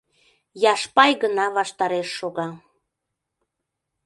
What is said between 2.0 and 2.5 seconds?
шога.